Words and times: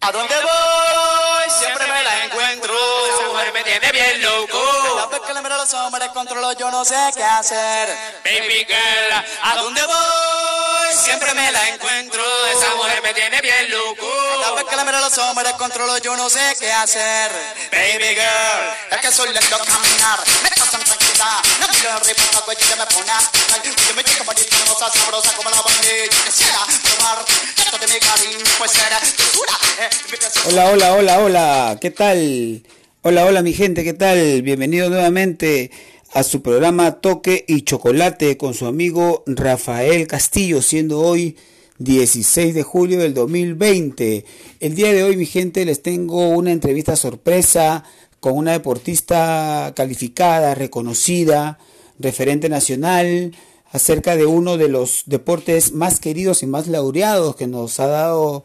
A 0.00 0.12
donde 0.12 0.34
voy 0.34 1.50
siempre 1.50 1.86
me 1.86 2.02
la 2.02 2.24
encuentro. 2.24 2.74
Esa 2.74 3.28
mujer 3.28 3.52
me 3.52 3.64
tiene 3.64 3.92
bien 3.92 4.22
loco. 4.22 4.58
Cada 4.94 5.06
vez 5.06 5.20
que 5.20 5.34
le 5.34 5.42
miro 5.42 5.54
a 5.54 5.58
los 5.58 5.92
me 5.92 6.08
controlo, 6.12 6.52
yo 6.52 6.70
no 6.70 6.84
sé 6.84 6.96
qué 7.14 7.24
hacer. 7.24 7.88
Baby 8.24 8.66
girl, 8.66 9.24
A 9.42 9.56
donde 9.56 9.82
voy 9.82 10.94
siempre 10.94 11.34
me 11.34 11.50
la 11.50 11.68
encuentro. 11.70 12.22
esa 12.46 12.74
mujer 12.76 13.02
me 13.02 13.14
tiene 13.14 13.40
bien 13.40 13.70
loco. 13.70 14.06
Cada 14.40 14.54
vez 14.54 14.64
que 14.64 14.76
le 14.76 14.84
miro 14.84 14.98
a 14.98 15.00
los 15.00 15.18
ojos 15.18 15.34
me 15.34 15.42
descontrolo, 15.42 15.98
yo 15.98 16.16
no 16.16 16.30
sé 16.30 16.56
qué 16.60 16.72
hacer. 16.72 17.30
Baby 17.72 18.14
girl, 18.14 18.92
es 18.92 19.00
que 19.00 19.12
soy 19.12 19.32
lento 19.32 19.56
a 19.56 19.64
caminar. 19.64 20.20
Me 20.42 20.50
Hola, 30.46 30.70
hola, 30.72 30.92
hola, 30.94 31.18
hola, 31.20 31.78
¿qué 31.80 31.92
tal? 31.92 32.62
Hola, 33.02 33.24
hola 33.24 33.42
mi 33.42 33.52
gente, 33.52 33.84
¿qué 33.84 33.92
tal? 33.92 34.42
Bienvenido 34.42 34.90
nuevamente 34.90 35.70
a 36.12 36.24
su 36.24 36.42
programa 36.42 37.00
Toque 37.00 37.44
y 37.46 37.62
Chocolate 37.62 38.36
con 38.36 38.54
su 38.54 38.66
amigo 38.66 39.22
Rafael 39.26 40.08
Castillo, 40.08 40.62
siendo 40.62 41.00
hoy 41.00 41.36
16 41.78 42.52
de 42.52 42.64
julio 42.64 42.98
del 42.98 43.14
2020. 43.14 44.24
El 44.58 44.74
día 44.74 44.92
de 44.92 45.04
hoy, 45.04 45.16
mi 45.16 45.26
gente, 45.26 45.64
les 45.64 45.82
tengo 45.82 46.30
una 46.30 46.50
entrevista 46.50 46.96
sorpresa 46.96 47.84
con 48.18 48.32
una 48.32 48.52
deportista 48.52 49.72
calificada, 49.76 50.56
reconocida, 50.56 51.58
referente 51.98 52.48
nacional, 52.48 53.32
acerca 53.72 54.16
de 54.16 54.26
uno 54.26 54.56
de 54.56 54.68
los 54.68 55.02
deportes 55.06 55.72
más 55.72 56.00
queridos 56.00 56.42
y 56.42 56.46
más 56.46 56.66
laureados 56.66 57.36
que 57.36 57.46
nos 57.46 57.78
ha 57.80 57.86
dado 57.86 58.44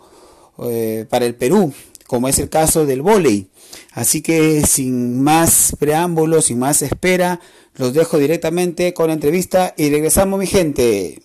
eh, 0.63 1.05
para 1.09 1.25
el 1.25 1.35
Perú, 1.35 1.73
como 2.07 2.27
es 2.27 2.39
el 2.39 2.49
caso 2.49 2.85
del 2.85 3.01
vóley. 3.01 3.47
Así 3.93 4.21
que 4.21 4.61
sin 4.61 5.21
más 5.23 5.75
preámbulos, 5.79 6.45
sin 6.45 6.59
más 6.59 6.81
espera, 6.81 7.39
los 7.75 7.93
dejo 7.93 8.17
directamente 8.17 8.93
con 8.93 9.07
la 9.07 9.13
entrevista 9.13 9.73
y 9.77 9.89
regresamos 9.89 10.39
mi 10.39 10.47
gente. 10.47 11.19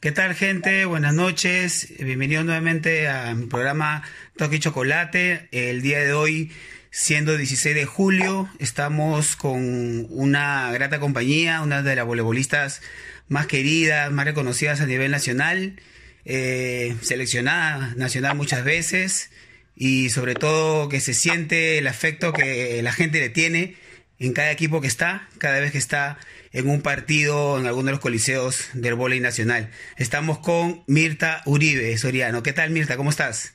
¿Qué 0.00 0.12
tal 0.12 0.34
gente? 0.34 0.84
Buenas 0.84 1.12
noches. 1.12 1.92
Bienvenidos 1.98 2.44
nuevamente 2.44 3.08
a 3.08 3.34
mi 3.34 3.46
programa 3.46 4.02
Toque 4.36 4.56
y 4.56 4.60
Chocolate. 4.60 5.48
El 5.50 5.82
día 5.82 5.98
de 5.98 6.12
hoy, 6.12 6.52
siendo 6.90 7.36
16 7.36 7.74
de 7.74 7.84
julio, 7.84 8.48
estamos 8.58 9.36
con 9.36 10.06
una 10.10 10.70
grata 10.72 11.00
compañía, 11.00 11.60
una 11.62 11.82
de 11.82 11.96
las 11.96 12.06
voleibolistas 12.06 12.80
más 13.28 13.46
queridas, 13.46 14.10
más 14.10 14.24
reconocidas 14.24 14.80
a 14.80 14.86
nivel 14.86 15.10
nacional, 15.10 15.80
eh, 16.24 16.96
seleccionada 17.02 17.94
nacional 17.96 18.36
muchas 18.36 18.64
veces 18.64 19.30
y 19.76 20.10
sobre 20.10 20.34
todo 20.34 20.88
que 20.88 21.00
se 21.00 21.14
siente 21.14 21.78
el 21.78 21.86
afecto 21.86 22.32
que 22.32 22.82
la 22.82 22.92
gente 22.92 23.20
le 23.20 23.28
tiene 23.28 23.76
en 24.18 24.32
cada 24.32 24.50
equipo 24.50 24.80
que 24.80 24.88
está, 24.88 25.28
cada 25.38 25.60
vez 25.60 25.72
que 25.72 25.78
está 25.78 26.18
en 26.52 26.68
un 26.68 26.82
partido 26.82 27.58
en 27.58 27.66
alguno 27.66 27.86
de 27.86 27.92
los 27.92 28.00
coliseos 28.00 28.68
del 28.72 28.94
voleibol 28.94 29.22
nacional. 29.22 29.70
Estamos 29.96 30.38
con 30.38 30.82
Mirta 30.86 31.42
Uribe 31.44 31.96
Soriano. 31.98 32.42
¿Qué 32.42 32.52
tal 32.52 32.70
Mirta? 32.70 32.96
¿Cómo 32.96 33.10
estás? 33.10 33.54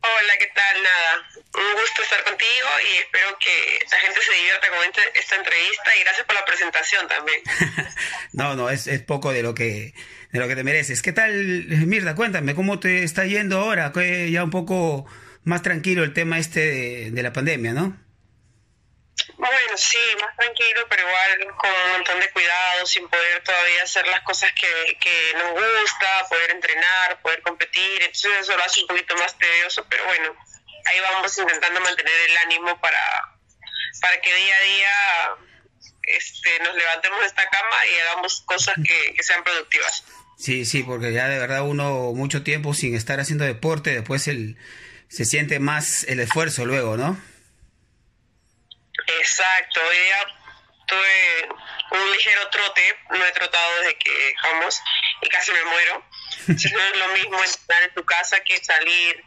Hola, 0.00 0.32
¿qué 0.38 0.48
tal? 0.54 0.82
Nada, 0.82 1.37
un 1.58 1.80
gusto 1.80 2.02
estar 2.02 2.22
contigo 2.24 2.68
y 2.92 2.98
espero 2.98 3.36
que 3.38 3.78
la 3.90 3.98
gente 4.00 4.20
se 4.20 4.32
divierta 4.32 4.68
con 4.70 4.84
este- 4.84 5.18
esta 5.18 5.36
entrevista 5.36 5.96
y 5.96 6.00
gracias 6.00 6.26
por 6.26 6.34
la 6.34 6.44
presentación 6.44 7.08
también. 7.08 7.40
no, 8.32 8.54
no, 8.54 8.70
es, 8.70 8.86
es 8.86 9.02
poco 9.02 9.32
de 9.32 9.42
lo 9.42 9.54
que 9.54 9.94
de 10.32 10.38
lo 10.38 10.46
que 10.48 10.56
te 10.56 10.62
mereces. 10.64 11.00
¿Qué 11.00 11.12
tal, 11.12 11.32
Mirta? 11.32 12.14
Cuéntame, 12.14 12.54
¿cómo 12.54 12.78
te 12.78 13.02
está 13.02 13.24
yendo 13.24 13.60
ahora? 13.60 13.92
Que 13.92 14.30
ya 14.30 14.44
un 14.44 14.50
poco 14.50 15.06
más 15.44 15.62
tranquilo 15.62 16.04
el 16.04 16.12
tema 16.12 16.38
este 16.38 16.60
de, 16.60 17.10
de 17.10 17.22
la 17.22 17.32
pandemia, 17.32 17.72
¿no? 17.72 17.96
Bueno, 19.36 19.76
sí, 19.76 19.96
más 20.20 20.36
tranquilo, 20.36 20.86
pero 20.90 21.02
igual 21.02 21.56
con 21.56 21.70
un 21.70 21.92
montón 21.92 22.20
de 22.20 22.30
cuidados, 22.30 22.90
sin 22.90 23.08
poder 23.08 23.42
todavía 23.42 23.82
hacer 23.82 24.06
las 24.08 24.20
cosas 24.22 24.50
que, 24.52 24.96
que 25.00 25.32
nos 25.34 25.52
gusta, 25.52 26.26
poder 26.28 26.50
entrenar, 26.50 27.20
poder 27.22 27.40
competir, 27.42 28.02
entonces 28.02 28.30
eso 28.40 28.56
lo 28.56 28.64
hace 28.64 28.80
un 28.82 28.88
poquito 28.88 29.14
más 29.16 29.36
tedioso, 29.38 29.86
pero 29.88 30.04
bueno, 30.06 30.36
ahí 30.88 31.00
vamos 31.00 31.36
intentando 31.38 31.80
mantener 31.80 32.14
el 32.30 32.36
ánimo 32.38 32.80
para, 32.80 32.98
para 34.00 34.20
que 34.20 34.34
día 34.34 34.56
a 34.56 34.60
día 34.60 34.90
este, 36.02 36.58
nos 36.60 36.74
levantemos 36.74 37.20
de 37.20 37.26
esta 37.26 37.48
cama 37.48 37.86
y 37.86 37.98
hagamos 38.00 38.42
cosas 38.46 38.74
que, 38.76 39.14
que 39.14 39.22
sean 39.22 39.44
productivas. 39.44 40.04
Sí, 40.38 40.64
sí, 40.64 40.82
porque 40.82 41.12
ya 41.12 41.28
de 41.28 41.38
verdad 41.38 41.62
uno 41.62 42.12
mucho 42.12 42.42
tiempo 42.42 42.72
sin 42.72 42.94
estar 42.94 43.20
haciendo 43.20 43.44
deporte, 43.44 43.90
después 43.90 44.28
el, 44.28 44.56
se 45.08 45.24
siente 45.24 45.58
más 45.58 46.04
el 46.04 46.20
esfuerzo 46.20 46.64
luego, 46.64 46.96
¿no? 46.96 47.20
Exacto, 49.20 49.80
hoy 49.88 49.96
día 49.96 50.16
tuve 50.86 51.48
un 51.90 52.12
ligero 52.12 52.48
trote, 52.50 52.96
no 53.10 53.24
he 53.24 53.32
trotado 53.32 53.80
desde 53.80 53.96
que 53.96 54.10
dejamos 54.10 54.80
y 55.22 55.28
casi 55.28 55.52
me 55.52 55.64
muero. 55.64 56.04
No 56.48 56.54
es 56.54 56.98
lo 56.98 57.08
mismo 57.08 57.38
entrenar 57.44 57.82
en 57.88 57.94
tu 57.94 58.04
casa 58.04 58.40
que 58.40 58.56
salir 58.64 59.22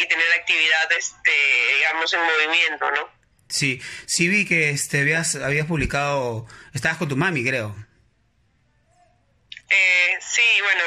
y 0.00 0.08
tener 0.08 0.32
actividad, 0.32 0.90
este, 0.92 1.30
digamos, 1.76 2.12
en 2.12 2.20
movimiento, 2.22 2.90
¿no? 2.90 3.08
Sí, 3.48 3.82
sí 4.06 4.28
vi 4.28 4.46
que 4.46 4.70
este 4.70 5.00
habías, 5.00 5.34
habías 5.36 5.66
publicado, 5.66 6.46
estabas 6.72 6.98
con 6.98 7.08
tu 7.08 7.16
mami, 7.16 7.44
creo. 7.44 7.74
Eh, 9.68 10.18
sí, 10.20 10.46
bueno, 10.62 10.84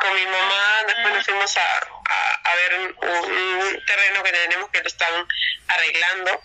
con 0.00 0.14
mi 0.14 0.24
mamá 0.24 0.84
después 0.86 1.14
nos 1.14 1.24
fuimos 1.24 1.56
a, 1.56 1.60
a, 1.60 2.50
a 2.50 2.54
ver 2.54 2.80
un, 2.80 2.86
un 3.08 3.86
terreno 3.86 4.22
que 4.22 4.32
tenemos 4.32 4.70
que 4.70 4.80
lo 4.80 4.86
están 4.86 5.26
arreglando. 5.68 6.42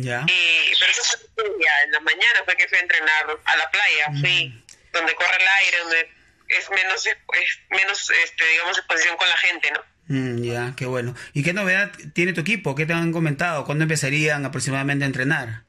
Ya. 0.00 0.24
Y, 0.26 0.72
pero 0.78 0.92
eso 0.92 1.18
fue 1.34 1.48
un 1.48 1.58
día, 1.58 1.72
en 1.84 1.92
la 1.92 2.00
mañana 2.00 2.42
fue 2.44 2.56
que 2.56 2.68
fui 2.68 2.78
a 2.78 2.82
entrenar 2.82 3.38
a 3.44 3.56
la 3.56 3.70
playa, 3.70 4.06
fui 4.20 4.64
donde 4.92 5.14
corre 5.14 5.36
el 5.40 5.48
aire, 5.48 5.78
donde 5.78 6.12
es 6.48 6.70
menos, 6.70 7.06
es 7.06 7.60
menos 7.70 8.10
este, 8.10 8.46
digamos, 8.46 8.76
exposición 8.78 9.16
con 9.16 9.28
la 9.28 9.36
gente, 9.38 9.70
¿no? 9.70 9.84
Mm, 10.08 10.42
ya, 10.42 10.74
qué 10.76 10.86
bueno. 10.86 11.14
¿Y 11.34 11.42
qué 11.42 11.52
novedad 11.52 11.92
tiene 12.14 12.32
tu 12.32 12.40
equipo? 12.40 12.74
¿Qué 12.74 12.86
te 12.86 12.92
han 12.94 13.12
comentado? 13.12 13.64
¿Cuándo 13.64 13.84
empezarían 13.84 14.44
aproximadamente 14.44 15.04
a 15.04 15.06
entrenar? 15.08 15.62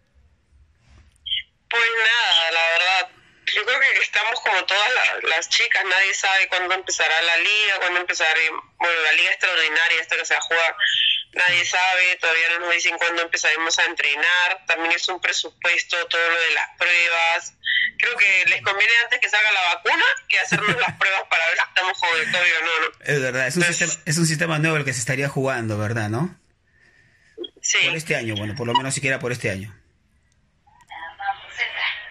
Pues 1.70 1.84
nada, 1.98 2.52
la 2.52 2.62
verdad, 2.72 3.10
yo 3.54 3.66
creo 3.66 3.80
que 3.80 4.00
estamos 4.02 4.40
como 4.42 4.64
todas 4.66 4.90
la- 5.22 5.30
las 5.30 5.50
chicas, 5.50 5.84
nadie 5.88 6.14
sabe 6.14 6.48
cuándo 6.48 6.74
empezará 6.74 7.22
la 7.22 7.38
liga, 7.38 7.80
cuándo 7.80 8.00
empezará, 8.00 8.32
bueno, 8.78 9.02
la 9.04 9.12
liga 9.14 9.30
extraordinaria, 9.32 10.02
esta 10.02 10.16
que 10.18 10.26
se 10.26 10.34
va 10.34 10.40
a 10.40 10.44
jugar, 10.44 10.76
nadie 11.34 11.66
sabe, 11.66 12.18
todavía 12.20 12.50
no 12.52 12.66
nos 12.66 12.74
dicen 12.74 12.98
cuándo 12.98 13.22
empezaremos 13.22 13.78
a 13.80 13.86
entrenar, 13.86 14.66
también 14.66 14.92
es 14.92 15.08
un 15.08 15.22
presupuesto, 15.22 15.98
todo 16.08 16.22
lo 16.30 16.40
de 16.40 16.54
las 16.54 16.70
pruebas, 16.78 17.54
creo 17.98 18.16
que 18.18 18.46
les 18.50 18.62
conviene 18.62 18.92
antes 19.04 19.20
que 19.20 19.30
salga 19.30 19.52
la 19.52 19.76
vacuna 19.76 20.04
que 20.28 20.40
hacernos 20.40 20.76
las 20.80 20.94
pruebas 21.00 21.24
para 21.30 21.46
ver 21.48 21.58
si 21.58 21.64
estamos 21.68 22.00
COVID 22.00 22.36
o 22.36 22.66
no, 22.66 22.88
¿no? 22.88 23.06
Es 23.06 23.22
verdad, 23.22 23.48
es 23.48 23.58
un, 23.58 23.64
sistema, 23.64 23.94
es 24.06 24.18
un 24.18 24.26
sistema 24.26 24.60
nuevo 24.60 24.78
el 24.78 24.86
que 24.86 24.94
se 24.94 25.00
estaría 25.00 25.30
jugando, 25.30 25.78
¿verdad? 25.78 26.10
¿No? 26.10 26.36
Sí. 27.62 27.78
Por 27.86 27.96
este 27.96 28.16
año, 28.16 28.36
bueno, 28.36 28.56
por 28.56 28.68
lo 28.68 28.74
menos 28.74 28.94
siquiera 28.94 29.20
por 29.20 29.32
este 29.32 29.52
año. 29.52 29.76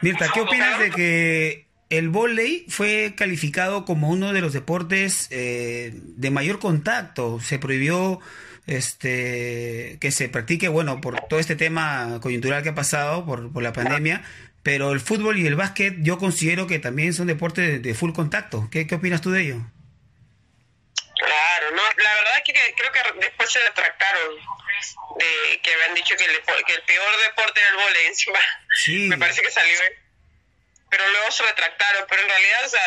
Mirta, 0.00 0.30
¿qué 0.32 0.40
opinas 0.40 0.78
de 0.78 0.90
que 0.90 1.66
el 1.90 2.08
vóley 2.08 2.66
fue 2.68 3.14
calificado 3.16 3.84
como 3.84 4.10
uno 4.10 4.32
de 4.32 4.40
los 4.40 4.52
deportes 4.52 5.26
eh, 5.30 5.90
de 5.92 6.30
mayor 6.30 6.60
contacto? 6.60 7.40
Se 7.40 7.58
prohibió 7.58 8.20
este 8.68 9.98
que 10.00 10.10
se 10.10 10.28
practique, 10.28 10.68
bueno, 10.68 11.00
por 11.00 11.20
todo 11.28 11.40
este 11.40 11.56
tema 11.56 12.20
coyuntural 12.22 12.62
que 12.62 12.68
ha 12.68 12.74
pasado 12.74 13.24
por, 13.24 13.52
por 13.52 13.62
la 13.62 13.72
pandemia, 13.72 14.22
pero 14.62 14.92
el 14.92 15.00
fútbol 15.00 15.38
y 15.38 15.46
el 15.46 15.56
básquet 15.56 15.94
yo 16.00 16.18
considero 16.18 16.66
que 16.66 16.78
también 16.78 17.14
son 17.14 17.26
deportes 17.26 17.66
de, 17.66 17.78
de 17.78 17.94
full 17.94 18.12
contacto. 18.12 18.68
¿Qué, 18.70 18.86
¿Qué 18.86 18.94
opinas 18.96 19.20
tú 19.20 19.30
de 19.30 19.42
ello? 19.42 19.56
Claro, 21.16 21.70
no, 21.72 21.82
la 21.82 22.14
verdad 22.14 22.32
es 22.36 22.44
que 22.44 22.74
creo 22.76 22.92
que 22.92 23.20
después 23.20 23.50
se 23.50 23.60
retractaron 23.60 24.36
de 25.18 25.60
que 25.62 25.74
habían 25.74 25.94
dicho 25.94 26.14
que 26.16 26.24
el, 26.24 26.64
que 26.64 26.74
el 26.74 26.82
peor 26.82 27.20
deporte 27.22 27.60
era 27.60 27.70
el 27.70 27.76
vóley 27.76 28.06
encima. 28.06 28.38
Sí. 28.74 29.08
Me 29.08 29.18
parece 29.18 29.42
que 29.42 29.50
salió, 29.50 29.78
pero 30.90 31.08
luego 31.08 31.30
se 31.30 31.42
retractaron, 31.44 32.04
pero 32.08 32.22
en 32.22 32.28
realidad, 32.28 32.64
o 32.66 32.68
sea, 32.68 32.82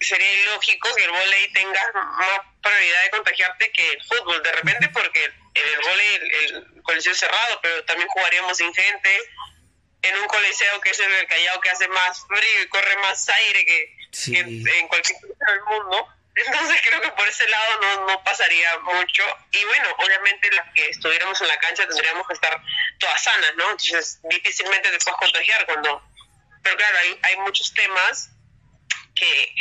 sería 0.00 0.32
ilógico 0.42 0.88
que 0.94 1.04
el 1.04 1.10
vóley 1.10 1.52
tenga 1.52 1.80
más 1.94 2.40
probabilidad 2.66 3.02
de 3.04 3.10
contagiarte 3.10 3.72
que 3.72 3.92
el 3.92 4.02
fútbol, 4.04 4.42
de 4.42 4.52
repente 4.52 4.88
porque 4.88 5.24
en 5.24 5.68
el 5.74 5.80
vóley 5.88 6.14
el, 6.14 6.32
el 6.74 6.82
coliseo 6.82 7.12
es 7.12 7.18
cerrado, 7.18 7.60
pero 7.62 7.84
también 7.84 8.08
jugaríamos 8.08 8.56
sin 8.56 8.74
gente, 8.74 9.20
en 10.02 10.16
un 10.18 10.26
coliseo 10.26 10.80
que 10.80 10.90
es 10.90 11.00
el 11.00 11.10
del 11.10 11.26
Callao 11.26 11.60
que 11.60 11.70
hace 11.70 11.88
más 11.88 12.24
frío 12.26 12.62
y 12.62 12.68
corre 12.68 12.96
más 12.98 13.28
aire 13.28 13.64
que, 13.64 13.96
Sí. 14.12 14.32
que 14.32 14.40
en 14.40 14.88
cualquier 14.88 15.20
lugar 15.22 15.48
del 15.50 15.64
mundo. 15.64 16.08
Entonces 16.34 16.80
creo 16.82 17.00
que 17.00 17.10
por 17.12 17.26
ese 17.28 17.48
lado 17.48 17.80
no, 17.80 18.06
no 18.08 18.24
pasaría 18.24 18.78
mucho. 18.80 19.22
Y 19.52 19.64
bueno, 19.64 19.88
obviamente 19.98 20.50
las 20.52 20.72
que 20.74 20.88
estuviéramos 20.90 21.40
en 21.40 21.48
la 21.48 21.58
cancha 21.58 21.86
tendríamos 21.86 22.26
que 22.26 22.34
estar 22.34 22.62
todas 22.98 23.22
sanas, 23.22 23.52
¿no? 23.56 23.64
Entonces 23.70 24.20
difícilmente 24.24 24.90
te 24.90 24.98
puedes 24.98 25.18
contagiar 25.18 25.64
cuando... 25.66 26.02
Pero 26.62 26.76
claro, 26.76 26.98
hay, 26.98 27.18
hay 27.22 27.36
muchos 27.38 27.72
temas 27.74 28.30
que, 29.16 29.54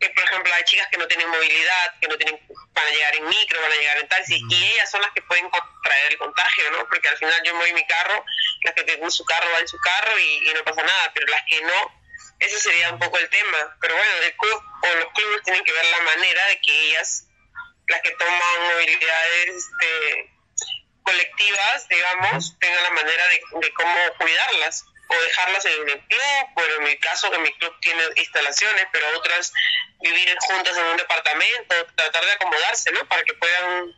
que, 0.00 0.10
por 0.10 0.24
ejemplo, 0.24 0.52
hay 0.54 0.64
chicas 0.64 0.88
que 0.90 0.98
no 0.98 1.06
tienen 1.06 1.28
movilidad, 1.28 1.94
que 2.00 2.08
no 2.08 2.16
tienen, 2.16 2.40
van 2.72 2.86
a 2.86 2.90
llegar 2.90 3.14
en 3.14 3.28
micro, 3.28 3.60
van 3.60 3.72
a 3.72 3.76
llegar 3.76 3.98
en 3.98 4.08
taxi, 4.08 4.40
y 4.50 4.64
ellas 4.72 4.90
son 4.90 5.02
las 5.02 5.12
que 5.12 5.22
pueden 5.22 5.48
contraer 5.50 6.12
el 6.12 6.18
contagio, 6.18 6.70
¿no? 6.72 6.88
Porque 6.88 7.08
al 7.08 7.16
final 7.18 7.40
yo 7.44 7.52
me 7.52 7.60
voy 7.60 7.68
en 7.70 7.76
mi 7.76 7.86
carro, 7.86 8.24
las 8.64 8.74
que 8.74 8.82
tienen 8.82 9.10
su 9.10 9.24
carro 9.24 9.50
van 9.52 9.60
en 9.60 9.68
su 9.68 9.78
carro 9.78 10.18
y, 10.18 10.50
y 10.50 10.54
no 10.54 10.64
pasa 10.64 10.82
nada, 10.82 11.12
pero 11.14 11.26
las 11.28 11.42
que 11.48 11.60
no, 11.62 12.04
ese 12.40 12.58
sería 12.58 12.90
un 12.90 12.98
poco 12.98 13.18
el 13.18 13.28
tema. 13.28 13.76
Pero 13.80 13.94
bueno, 13.94 14.12
el 14.22 14.36
club 14.36 14.62
o 14.82 14.94
los 14.96 15.12
clubes 15.12 15.42
tienen 15.44 15.64
que 15.64 15.72
ver 15.72 15.84
la 15.84 16.00
manera 16.00 16.46
de 16.48 16.60
que 16.60 16.88
ellas, 16.88 17.28
las 17.88 18.00
que 18.00 18.10
toman 18.10 18.74
movilidades 18.74 19.48
este, 19.48 20.30
colectivas, 21.02 21.88
digamos, 21.88 22.58
tengan 22.58 22.82
la 22.82 22.90
manera 22.90 23.24
de, 23.28 23.40
de 23.60 23.74
cómo 23.74 23.96
cuidarlas 24.18 24.84
o 25.08 25.22
dejarlas 25.22 25.64
en 25.66 25.88
el 25.88 26.00
club, 26.00 26.46
bueno, 26.54 26.74
en 26.78 26.84
mi 26.84 26.96
caso 26.98 27.30
que 27.30 27.38
mi 27.38 27.52
club 27.54 27.72
tiene 27.80 28.02
instalaciones, 28.16 28.86
pero 28.92 29.06
otras 29.16 29.52
vivir 30.00 30.34
juntas 30.40 30.76
en 30.76 30.84
un 30.84 30.96
departamento, 30.96 31.74
tratar 31.94 32.24
de 32.24 32.32
acomodarse, 32.32 32.90
¿no? 32.92 33.06
Para 33.08 33.22
que 33.24 33.34
puedan, 33.34 33.92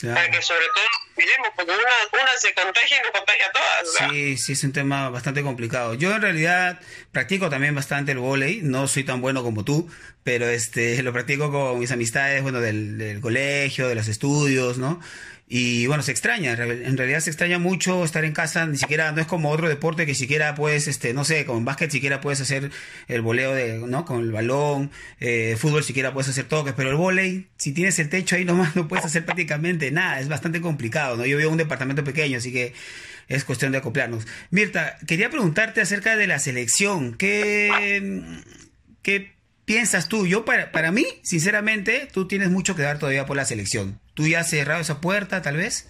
Claro. 0.00 0.16
para 0.16 0.30
que 0.30 0.42
sobre 0.42 0.66
todo 0.66 0.84
cuidemos, 1.14 1.48
porque 1.54 1.70
una, 1.72 2.22
una 2.22 2.36
se 2.36 2.52
contagia 2.52 2.98
y 2.98 3.02
nos 3.02 3.10
contagia 3.12 3.46
a 3.46 3.52
todas. 3.52 3.92
sea. 3.92 4.08
Sí, 4.10 4.36
sí, 4.36 4.52
es 4.52 4.64
un 4.64 4.72
tema 4.72 5.08
bastante 5.08 5.42
complicado. 5.42 5.94
Yo 5.94 6.12
en 6.12 6.20
realidad 6.22 6.80
practico 7.12 7.48
también 7.48 7.74
bastante 7.76 8.12
el 8.12 8.18
vóley, 8.18 8.60
no 8.62 8.88
soy 8.88 9.04
tan 9.04 9.20
bueno 9.20 9.42
como 9.44 9.64
tú, 9.64 9.88
pero 10.24 10.48
este 10.48 11.02
lo 11.04 11.12
practico 11.12 11.52
con 11.52 11.78
mis 11.78 11.92
amistades, 11.92 12.42
bueno, 12.42 12.60
del, 12.60 12.98
del 12.98 13.20
colegio, 13.20 13.86
de 13.88 13.94
los 13.94 14.08
estudios, 14.08 14.78
¿no? 14.78 15.00
Y 15.46 15.86
bueno, 15.88 16.02
se 16.02 16.10
extraña, 16.10 16.52
en 16.52 16.56
real- 16.56 16.82
en 16.86 16.96
realidad 16.96 17.20
se 17.20 17.28
extraña 17.28 17.58
mucho 17.58 18.02
estar 18.02 18.24
en 18.24 18.32
casa, 18.32 18.64
ni 18.66 18.78
siquiera, 18.78 19.12
no 19.12 19.20
es 19.20 19.26
como 19.26 19.50
otro 19.50 19.68
deporte 19.68 20.06
que 20.06 20.14
siquiera 20.14 20.54
puedes, 20.54 20.88
este, 20.88 21.12
no 21.12 21.22
sé, 21.26 21.44
como 21.44 21.58
en 21.58 21.66
básquet 21.66 21.90
siquiera 21.90 22.22
puedes 22.22 22.40
hacer 22.40 22.70
el 23.08 23.20
voleo 23.20 23.52
de, 23.54 23.76
¿no? 23.86 24.06
Con 24.06 24.20
el 24.22 24.32
balón, 24.32 24.90
eh, 25.20 25.56
fútbol 25.58 25.84
siquiera 25.84 26.14
puedes 26.14 26.30
hacer 26.30 26.46
toques, 26.46 26.72
pero 26.74 26.88
el 26.88 26.96
vóley, 26.96 27.48
si 27.58 27.72
tienes 27.72 27.98
el 27.98 28.08
techo 28.08 28.36
ahí 28.36 28.46
nomás 28.46 28.74
no 28.76 28.88
puedes 28.88 29.04
hacer 29.04 29.26
prácticamente 29.26 29.90
nada, 29.90 30.18
es 30.18 30.28
bastante 30.28 30.62
complicado, 30.62 31.16
¿no? 31.18 31.26
Yo 31.26 31.36
vivo 31.36 31.48
en 31.50 31.52
un 31.52 31.58
departamento 31.58 32.02
pequeño, 32.04 32.38
así 32.38 32.50
que 32.50 32.72
es 33.28 33.44
cuestión 33.44 33.70
de 33.72 33.78
acoplarnos. 33.78 34.26
Mirta, 34.50 34.96
quería 35.06 35.28
preguntarte 35.28 35.82
acerca 35.82 36.16
de 36.16 36.26
la 36.26 36.38
selección, 36.38 37.14
¿qué, 37.14 38.40
qué 39.02 39.33
piensas 39.64 40.08
tú? 40.08 40.26
Yo, 40.26 40.44
para, 40.44 40.72
para 40.72 40.90
mí, 40.90 41.06
sinceramente, 41.22 42.08
tú 42.12 42.28
tienes 42.28 42.50
mucho 42.50 42.74
que 42.76 42.82
dar 42.82 42.98
todavía 42.98 43.26
por 43.26 43.36
la 43.36 43.44
selección. 43.44 44.00
¿Tú 44.14 44.26
ya 44.26 44.40
has 44.40 44.50
cerrado 44.50 44.80
esa 44.80 45.00
puerta, 45.00 45.42
tal 45.42 45.56
vez? 45.56 45.88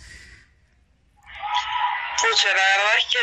Pucha, 2.17 2.49
la 2.49 2.55
verdad 2.55 2.99
es 2.99 3.05
que 3.07 3.19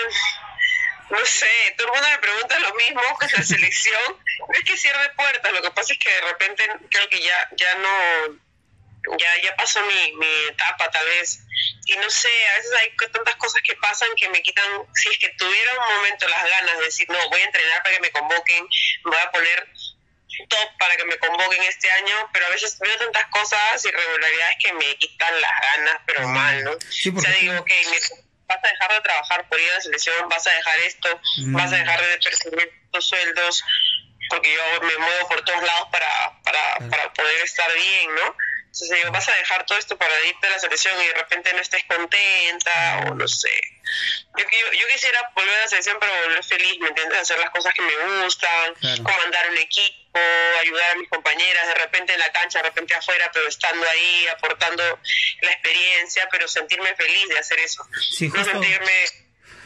no 1.11 1.25
sé, 1.25 1.75
todo 1.77 1.87
el 1.87 1.93
mundo 1.93 2.09
me 2.09 2.19
pregunta 2.19 2.59
lo 2.59 2.73
mismo 2.75 3.01
con 3.19 3.29
la 3.35 3.43
selección. 3.43 4.01
No 4.39 4.53
es 4.53 4.63
que 4.63 4.77
cierre 4.77 5.09
puertas, 5.15 5.51
lo 5.51 5.61
que 5.61 5.71
pasa 5.71 5.93
es 5.93 5.99
que 5.99 6.09
de 6.09 6.21
repente 6.21 6.65
creo 6.89 7.09
que 7.09 7.21
ya, 7.21 7.49
ya 7.57 7.75
no, 7.75 9.17
ya, 9.17 9.41
ya 9.43 9.55
pasó 9.57 9.81
mi, 9.85 10.13
mi 10.13 10.45
etapa 10.49 10.89
tal 10.89 11.05
vez. 11.05 11.41
Y 11.85 11.97
no 11.97 12.09
sé, 12.09 12.29
a 12.47 12.53
veces 12.55 12.71
hay 12.79 12.95
tantas 13.11 13.35
cosas 13.35 13.61
que 13.61 13.75
pasan 13.75 14.07
que 14.15 14.29
me 14.29 14.41
quitan, 14.41 14.65
si 14.93 15.09
es 15.09 15.17
que 15.17 15.29
tuviera 15.29 15.71
un 15.73 15.95
momento 15.95 16.27
las 16.29 16.49
ganas 16.49 16.77
de 16.77 16.85
decir, 16.85 17.09
no, 17.09 17.29
voy 17.29 17.41
a 17.41 17.45
entrenar 17.45 17.83
para 17.83 17.95
que 17.95 18.01
me 18.01 18.11
convoquen, 18.11 18.65
me 19.03 19.11
voy 19.11 19.19
a 19.19 19.31
poner 19.31 19.67
top 20.49 20.77
para 20.79 20.95
que 20.95 21.05
me 21.05 21.17
convoquen 21.19 21.61
este 21.63 21.89
año, 21.91 22.29
pero 22.33 22.45
a 22.45 22.49
veces 22.49 22.77
veo 22.79 22.97
tantas 22.97 23.25
cosas, 23.27 23.83
irregularidades 23.85 24.55
que 24.63 24.73
me 24.73 24.95
quitan 24.97 25.41
las 25.41 25.51
ganas, 25.61 25.95
pero 26.05 26.21
Ah, 26.23 26.27
mal, 26.27 26.63
¿no? 26.63 26.71
sí, 26.89 27.11
o 27.15 27.19
sea, 27.19 27.31
digo, 27.31 27.59
ok, 27.59 27.67
me- 27.69 28.21
vas 28.47 28.59
a 28.63 28.67
dejar 28.67 28.91
de 28.93 29.01
trabajar 29.01 29.47
por 29.47 29.59
ir 29.59 29.71
a 29.71 29.75
la 29.75 29.81
selección, 29.81 30.27
vas 30.29 30.45
a 30.47 30.51
dejar 30.53 30.79
esto, 30.79 31.21
Mm. 31.37 31.55
vas 31.55 31.71
a 31.71 31.75
dejar 31.77 32.01
de 32.01 32.17
percibir 32.17 32.71
tus 32.91 33.07
sueldos, 33.07 33.63
porque 34.29 34.53
yo 34.53 34.81
me 34.81 34.97
muevo 34.97 35.27
por 35.29 35.43
todos 35.45 35.61
lados 35.63 35.87
para, 35.91 36.07
para, 36.43 36.59
Claro. 36.77 36.89
para 36.89 37.13
poder 37.13 37.41
estar 37.43 37.73
bien, 37.73 38.15
¿no? 38.15 38.35
Entonces 38.73 38.97
digo, 38.99 39.11
vas 39.11 39.27
a 39.27 39.35
dejar 39.35 39.65
todo 39.65 39.77
esto 39.77 39.97
para 39.97 40.13
irte 40.25 40.47
a 40.47 40.49
la 40.51 40.59
selección 40.59 40.95
y 41.01 41.07
de 41.07 41.13
repente 41.13 41.51
no 41.51 41.59
estés 41.59 41.83
contenta 41.83 43.03
o 43.05 43.15
no 43.15 43.27
sé. 43.27 43.51
Yo, 44.37 44.45
yo, 44.49 44.71
yo 44.71 44.87
quisiera 44.87 45.29
volver 45.35 45.53
a 45.57 45.59
la 45.61 45.67
selección 45.67 45.97
pero 45.99 46.13
volver 46.23 46.41
feliz, 46.45 46.79
¿me 46.79 46.87
entiendes? 46.87 47.19
Hacer 47.19 47.37
las 47.39 47.49
cosas 47.49 47.73
que 47.73 47.81
me 47.81 47.93
gustan, 48.23 48.73
Claro. 48.79 49.03
comandar 49.03 49.49
un 49.49 49.57
equipo, 49.57 50.19
ayudar 50.61 50.91
a 50.91 50.95
mis 50.95 51.09
compañeras, 51.09 51.67
de 51.67 51.73
repente 51.75 52.13
en 52.13 52.19
la 52.19 52.31
cancha, 52.31 52.59
de 52.59 52.69
repente 52.69 52.95
afuera, 52.95 53.29
pero 53.33 53.49
estando 53.49 53.85
ahí, 53.89 54.27
aportando 54.29 54.99
la 55.41 55.51
experiencia, 55.51 56.29
pero 56.31 56.47
sentirme 56.47 56.95
feliz 56.95 57.27
de 57.27 57.39
hacer 57.39 57.59
eso. 57.59 57.85
Sí, 58.17 58.29
no 58.29 58.41
sentirme 58.41 59.05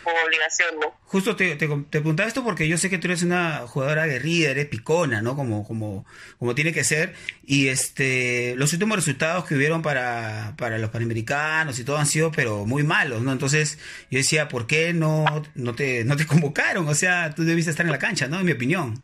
como 0.06 0.18
obligación, 0.26 0.80
¿no? 0.80 0.94
Justo 1.04 1.36
te, 1.36 1.56
te, 1.56 1.68
te 1.68 2.00
preguntaba 2.00 2.28
esto 2.28 2.44
porque 2.44 2.68
yo 2.68 2.78
sé 2.78 2.90
que 2.90 2.98
tú 2.98 3.08
eres 3.08 3.24
una 3.24 3.68
jugadora 3.68 4.04
aguerrida, 4.04 4.52
eres 4.52 4.68
picona, 4.68 5.22
¿no? 5.22 5.36
Como, 5.36 5.68
como, 5.68 6.06
como 6.40 6.56
tiene 6.56 6.72
que 6.72 6.86
ser. 6.86 7.14
Y 7.46 7.68
este, 7.68 8.54
los 8.56 8.72
últimos 8.72 8.96
resultados 8.96 9.46
que 9.46 9.56
hubieron 9.56 9.82
para, 9.82 10.54
para 10.58 10.78
los 10.78 10.92
panamericanos 10.92 11.78
y 11.80 11.84
todo 11.84 11.98
han 11.98 12.06
sido, 12.06 12.32
pero 12.32 12.66
muy 12.66 12.84
malos, 12.84 13.22
¿no? 13.22 13.34
Entonces, 13.34 13.80
yo 14.10 14.20
decía, 14.20 14.48
¿por 14.48 14.68
qué 14.68 14.94
no, 14.94 15.26
no 15.56 15.76
te, 15.76 16.06
no 16.06 16.16
te 16.16 16.26
convocaron? 16.28 16.88
O 16.88 16.96
sea, 16.96 17.34
tú 17.36 17.44
debiste 17.44 17.72
estar 17.72 17.86
en 17.86 17.92
la 17.92 18.00
cancha, 18.00 18.28
¿no? 18.28 18.40
En 18.40 18.46
mi 18.46 18.54
opinión. 18.54 19.04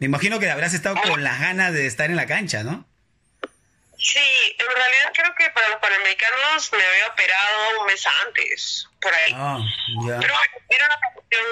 Me 0.00 0.06
imagino 0.06 0.40
que 0.40 0.50
habrás 0.50 0.74
estado 0.74 0.96
con 1.08 1.22
las 1.22 1.38
ganas 1.38 1.72
de 1.72 1.86
estar 1.86 2.10
en 2.10 2.16
la 2.16 2.26
cancha, 2.26 2.64
¿no? 2.64 2.86
Sí, 4.04 4.56
en 4.58 4.66
realidad 4.66 5.12
creo 5.14 5.34
que 5.34 5.48
para 5.48 5.68
los 5.70 5.78
panamericanos 5.78 6.72
me 6.72 6.84
había 6.84 7.06
operado 7.06 7.80
un 7.80 7.86
mes 7.86 8.06
antes, 8.26 8.86
por 9.00 9.14
ahí. 9.14 9.32
Ah, 9.34 9.58
ya. 10.06 10.20
Pero 10.20 10.34
era 10.68 10.86
una 10.86 10.98
cuestión 11.14 11.44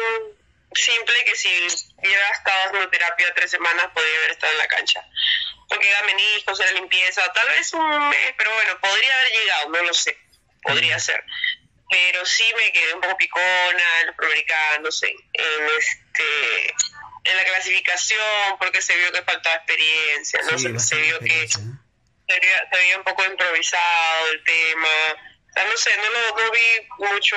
simple 0.75 1.14
que 1.25 1.34
si 1.34 1.49
hubiera 1.96 2.28
estado 2.28 2.64
haciendo 2.66 2.90
terapia 2.90 3.32
tres 3.34 3.52
semanas 3.52 3.87
podría 3.94 4.19
haber 4.19 4.32
estado 4.32 4.52
en 4.52 4.58
la 4.58 4.69
cancha. 4.69 5.02
Porque 5.66 5.88
era 5.88 6.02
meniscos, 6.02 6.60
era 6.60 6.72
limpieza, 6.72 7.22
tal 7.32 7.49
vez 7.49 7.72
un 7.72 8.08
mes, 8.10 8.34
pero 8.37 8.52
bueno, 8.52 8.78
podría 8.81 9.19
haber 9.19 9.32
llegado, 9.32 9.69
no 9.70 9.82
lo 9.84 9.94
sé, 9.94 10.19
podría 10.62 10.98
ser. 10.98 11.25
Pero 11.88 12.26
sí 12.26 12.52
me 12.58 12.70
quedé 12.70 12.93
un 12.93 13.00
poco 13.00 13.16
picona 13.16 14.00
en 14.00 14.08
los 14.08 14.16
panamericanos, 14.16 15.02
en, 15.05 15.16
en 15.32 15.69
este 15.78 16.75
en 17.25 17.37
la 17.37 17.44
clasificación, 17.44 18.58
porque 18.58 18.82
se 18.82 18.94
vio 18.96 19.10
que 19.10 19.22
faltaba 19.22 19.56
experiencia, 19.56 20.40
¿no? 20.43 20.58
Sí, 20.58 20.78
se, 20.78 20.96
vio 20.96 21.19
que 21.20 21.48
experiencia, 22.26 22.28
¿no? 22.28 22.28
se 22.28 22.40
veía, 22.40 22.69
se 22.70 22.78
veía 22.78 22.98
un 22.98 23.04
poco 23.04 23.24
improvisado 23.24 24.28
el 24.32 24.44
tema. 24.44 24.88
O 25.50 25.52
sea, 25.52 25.64
no 25.64 25.76
sé, 25.76 25.90
no 25.96 26.10
lo 26.10 26.44
no 26.44 26.50
vi 26.50 27.12
mucho 27.12 27.36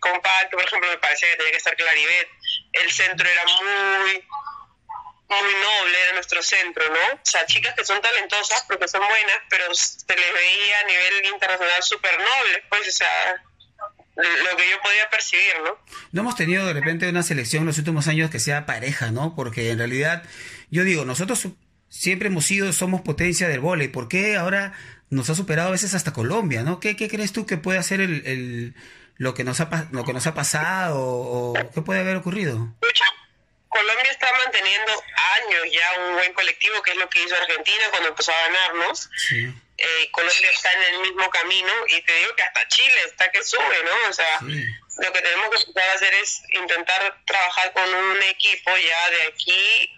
compacto. 0.00 0.56
Por 0.56 0.66
ejemplo, 0.66 0.90
me 0.90 0.98
parecía 0.98 1.28
que 1.30 1.36
tenía 1.36 1.52
que 1.52 1.58
estar 1.58 1.76
Claribet. 1.76 2.28
El 2.72 2.90
centro 2.90 3.28
era 3.28 3.42
muy 3.44 4.24
muy 5.40 5.54
noble, 5.54 6.02
era 6.02 6.12
nuestro 6.12 6.42
centro, 6.42 6.84
¿no? 6.90 7.14
O 7.14 7.20
sea, 7.24 7.46
chicas 7.46 7.74
que 7.74 7.84
son 7.84 8.00
talentosas 8.02 8.64
porque 8.68 8.86
son 8.86 9.00
buenas, 9.00 9.38
pero 9.48 9.64
se 9.74 10.14
les 10.14 10.32
veía 10.34 10.80
a 10.80 10.84
nivel 10.84 11.24
internacional 11.32 11.82
súper 11.82 12.18
nobles, 12.18 12.62
pues, 12.68 12.88
o 12.88 12.92
sea, 12.92 13.42
lo 14.16 14.56
que 14.56 14.70
yo 14.70 14.80
podía 14.82 15.08
percibir, 15.08 15.54
¿no? 15.64 15.78
No 16.12 16.20
hemos 16.20 16.36
tenido 16.36 16.66
de 16.66 16.74
repente 16.74 17.08
una 17.08 17.22
selección 17.22 17.62
en 17.62 17.68
los 17.68 17.78
últimos 17.78 18.08
años 18.08 18.30
que 18.30 18.40
sea 18.40 18.66
pareja, 18.66 19.10
¿no? 19.10 19.34
Porque 19.34 19.70
en 19.70 19.78
realidad, 19.78 20.22
yo 20.70 20.84
digo, 20.84 21.06
nosotros 21.06 21.46
siempre 21.92 22.28
hemos 22.28 22.46
sido, 22.46 22.72
somos 22.72 23.02
potencia 23.02 23.48
del 23.48 23.60
vóley. 23.60 23.88
¿Por 23.88 24.08
qué 24.08 24.36
ahora 24.36 24.72
nos 25.10 25.28
ha 25.28 25.34
superado 25.34 25.68
a 25.68 25.72
veces 25.72 25.92
hasta 25.94 26.12
Colombia, 26.14 26.62
¿no? 26.62 26.80
¿Qué, 26.80 26.96
qué 26.96 27.08
crees 27.08 27.32
tú 27.32 27.44
que 27.44 27.58
puede 27.58 27.78
hacer 27.78 28.00
el, 28.00 28.26
el- 28.26 28.74
lo, 29.18 29.34
que 29.34 29.44
nos 29.44 29.60
ha, 29.60 29.88
lo 29.92 30.04
que 30.04 30.14
nos 30.14 30.26
ha 30.26 30.32
pasado 30.34 30.98
o 30.98 31.52
qué 31.74 31.82
puede 31.82 32.00
haber 32.00 32.16
ocurrido? 32.16 32.74
Colombia 33.68 34.10
está 34.10 34.26
manteniendo 34.44 34.92
años 34.92 35.62
ya 35.72 36.00
un 36.08 36.14
buen 36.14 36.32
colectivo, 36.34 36.82
que 36.82 36.92
es 36.92 36.96
lo 36.96 37.08
que 37.08 37.22
hizo 37.24 37.34
Argentina 37.36 37.84
cuando 37.90 38.08
empezó 38.10 38.32
a 38.32 38.48
ganarnos. 38.48 39.08
Sí, 39.16 39.44
eh, 39.78 40.08
Colombia 40.12 40.50
está 40.54 40.70
en 40.72 40.94
el 40.94 41.00
mismo 41.02 41.28
camino 41.30 41.72
y 41.88 42.00
te 42.02 42.12
digo 42.18 42.34
que 42.36 42.42
hasta 42.42 42.68
Chile 42.68 42.94
está 43.06 43.30
que 43.30 43.42
sube, 43.42 43.76
¿no? 43.84 44.08
O 44.10 44.12
sea, 44.12 44.38
sí. 44.40 44.64
lo 45.02 45.12
que 45.12 45.20
tenemos 45.22 45.48
que 45.50 45.62
empezar 45.68 45.88
a 45.90 45.94
hacer 45.94 46.14
es 46.14 46.42
intentar 46.52 47.22
trabajar 47.26 47.72
con 47.72 47.88
un 47.94 48.22
equipo 48.24 48.70
ya 48.76 49.10
de 49.10 49.22
aquí 49.32 49.90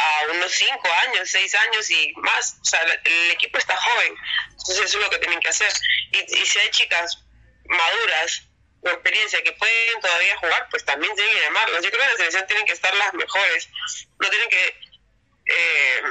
a 0.00 0.30
unos 0.32 0.50
cinco 0.52 0.88
años, 1.06 1.28
seis 1.30 1.54
años 1.54 1.90
y 1.90 2.12
más. 2.16 2.56
O 2.60 2.64
sea, 2.64 2.80
el, 2.82 3.00
el 3.04 3.30
equipo 3.32 3.58
está 3.58 3.76
joven, 3.76 4.14
entonces 4.50 4.80
eso 4.86 4.98
es 4.98 5.04
lo 5.04 5.10
que 5.10 5.18
tienen 5.18 5.40
que 5.40 5.48
hacer. 5.48 5.72
Y, 6.12 6.18
y 6.42 6.46
si 6.46 6.58
hay 6.58 6.70
chicas 6.70 7.18
maduras 7.66 8.42
con 8.82 8.92
experiencia 8.92 9.42
que 9.42 9.52
pueden 9.52 10.00
todavía 10.00 10.36
jugar, 10.38 10.66
pues 10.70 10.84
también 10.84 11.14
tienen 11.14 11.34
que 11.34 11.42
llamarlas. 11.42 11.82
Yo 11.84 11.90
creo 11.90 12.00
que 12.00 12.06
en 12.06 12.10
la 12.12 12.16
selección 12.16 12.46
tienen 12.46 12.66
que 12.66 12.72
estar 12.72 12.94
las 12.94 13.12
mejores, 13.14 13.68
no 14.18 14.28
tienen 14.28 14.48
que... 14.48 14.80
Eh, 15.46 16.02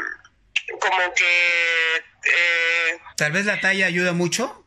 como 0.79 1.13
que 1.15 1.95
eh, 2.25 2.99
Tal 3.17 3.31
vez 3.31 3.45
la 3.45 3.59
talla 3.59 3.87
ayuda 3.87 4.11
mucho. 4.13 4.65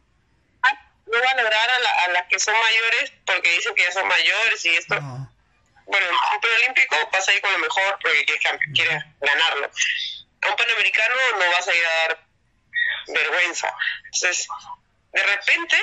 no 1.07 1.21
valorar 1.21 1.71
a, 1.71 1.79
la, 1.79 1.91
a 2.05 2.09
las 2.09 2.27
que 2.29 2.39
son 2.41 2.55
mayores 2.59 3.13
porque 3.25 3.53
dicen 3.53 3.75
que 3.77 3.83
ya 3.83 3.93
son 3.93 4.09
mayores 4.09 4.65
y 4.65 4.71
esto. 4.77 5.01
No. 5.01 5.33
Bueno, 5.87 6.07
un 6.35 6.41
preolímpico 6.41 6.97
vas 7.13 7.29
a 7.29 7.35
ir 7.35 7.41
con 7.41 7.53
lo 7.53 7.59
mejor 7.59 7.99
porque 8.01 8.25
quieres, 8.25 8.43
quieres 8.75 9.03
ganarlo. 9.21 9.71
A 10.43 10.49
un 10.49 10.57
panamericano 10.57 11.15
no 11.39 11.51
vas 11.51 11.69
a 11.69 11.75
ir 11.75 11.85
a 11.85 12.09
dar 12.09 12.27
vergüenza. 13.09 13.73
Entonces, 14.05 14.47
de 15.13 15.23
repente 15.23 15.77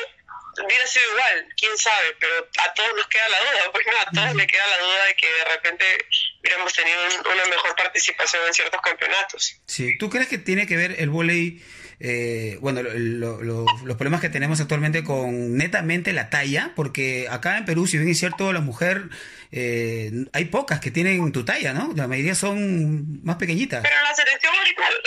hubiera 0.65 0.85
sido 0.87 1.05
igual, 1.11 1.47
quién 1.57 1.77
sabe, 1.77 2.15
pero 2.19 2.49
a 2.63 2.73
todos 2.73 2.93
nos 2.95 3.07
queda 3.07 3.29
la 3.29 3.39
duda, 3.39 3.71
pues 3.71 3.85
no, 3.87 3.93
a 3.99 4.05
todos 4.11 4.35
le 4.35 4.47
queda 4.47 4.67
la 4.67 4.77
duda 4.83 5.05
de 5.05 5.15
que 5.15 5.27
de 5.31 5.45
repente 5.45 6.05
hubiéramos 6.41 6.73
tenido 6.73 6.99
un- 7.05 7.27
una 7.33 7.45
mejor 7.45 7.75
participación 7.75 8.45
en 8.47 8.53
ciertos 8.53 8.81
campeonatos. 8.81 9.61
Sí, 9.67 9.97
¿tú 9.97 10.09
crees 10.09 10.27
que 10.27 10.37
tiene 10.37 10.65
que 10.67 10.75
ver 10.75 10.95
el 10.99 11.09
vóley, 11.09 11.63
eh, 11.99 12.57
bueno, 12.61 12.81
lo- 12.81 12.93
lo- 12.97 13.41
lo- 13.43 13.65
los 13.83 13.97
problemas 13.97 14.21
que 14.21 14.29
tenemos 14.29 14.59
actualmente 14.61 15.03
con 15.03 15.57
netamente 15.57 16.13
la 16.13 16.29
talla? 16.29 16.71
Porque 16.75 17.27
acá 17.29 17.57
en 17.57 17.65
Perú, 17.65 17.87
si 17.87 17.97
bien 17.97 18.09
es 18.09 18.17
cierto, 18.19 18.53
la 18.53 18.61
mujer, 18.61 19.09
eh, 19.51 20.11
hay 20.33 20.45
pocas 20.45 20.79
que 20.79 20.91
tienen 20.91 21.31
tu 21.31 21.43
talla, 21.45 21.73
¿no? 21.73 21.91
La 21.95 22.07
mayoría 22.07 22.35
son 22.35 23.23
más 23.23 23.35
pequeñitas. 23.37 23.81
Pero 23.81 23.95
la 24.03 24.15
selección 24.15 24.53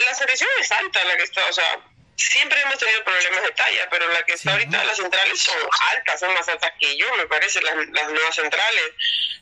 la 0.08 0.14
selección 0.14 0.48
es 0.60 0.70
alta 0.72 0.98
la 1.08 1.16
que 1.16 1.22
está, 1.22 1.40
o 1.48 1.52
sea, 1.52 1.64
siempre 2.30 2.60
hemos 2.60 2.78
tenido 2.78 3.04
problemas 3.04 3.42
de 3.42 3.52
talla, 3.52 3.88
pero 3.90 4.08
la 4.08 4.22
que 4.24 4.32
está 4.34 4.52
ahorita, 4.52 4.78
¿no? 4.78 4.84
las 4.84 4.96
centrales 4.96 5.40
son 5.40 5.58
altas, 5.90 6.20
son 6.20 6.34
más 6.34 6.48
altas 6.48 6.72
que 6.78 6.96
yo, 6.96 7.14
me 7.16 7.26
parece, 7.26 7.60
las, 7.62 7.74
las 7.74 8.12
nuevas 8.12 8.34
centrales. 8.34 8.92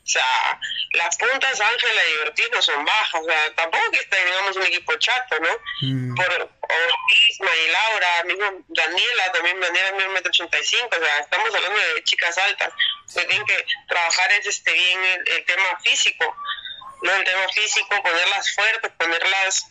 O 0.03 0.09
sea, 0.13 0.59
las 0.93 1.17
puntas 1.17 1.61
Ángela 1.61 2.03
y 2.09 2.27
Ortiz 2.27 2.49
son 2.61 2.85
bajas, 2.85 3.21
o 3.21 3.25
sea, 3.25 3.55
tampoco 3.55 3.91
que 3.93 4.01
está, 4.01 4.17
digamos, 4.17 4.57
un 4.57 4.63
equipo 4.65 4.97
chato, 4.97 5.39
¿no? 5.39 5.51
Mm. 5.83 6.15
Por 6.15 6.27
Ortiz, 6.33 7.39
y 7.39 7.71
Laura, 7.71 8.25
mismo 8.25 8.65
Daniela, 8.69 9.33
también 9.33 9.61
Daniela 9.61 9.89
es 9.89 10.05
un 10.07 10.13
metro 10.15 10.31
ochenta 10.31 10.59
y 10.59 10.65
cinco, 10.65 10.97
o 10.99 11.05
sea, 11.05 11.19
estamos 11.19 11.55
hablando 11.55 11.79
de 11.79 12.03
chicas 12.05 12.37
altas, 12.39 12.73
que 13.15 13.25
tienen 13.25 13.47
que 13.47 13.65
trabajar 13.89 14.33
es, 14.33 14.47
este, 14.47 14.73
bien 14.73 15.05
el, 15.05 15.29
el 15.29 15.45
tema 15.45 15.79
físico, 15.85 16.37
¿no? 17.03 17.13
El 17.13 17.25
tema 17.25 17.49
físico, 17.53 18.03
ponerlas 18.03 18.55
fuertes, 18.55 18.93
ponerlas, 18.99 19.67